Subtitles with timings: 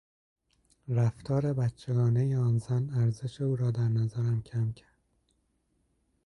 [0.87, 4.95] رفتار بچگانهی آن زن ارزش او را در نظرم کم کرد.